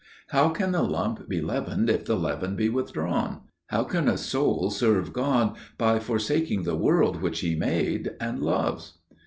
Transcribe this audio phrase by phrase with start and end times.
[0.29, 3.41] How can the lump be leavened if the leaven be withdrawn?
[3.67, 8.93] How can a soul serve God by forsaking the world which He made and loves?"...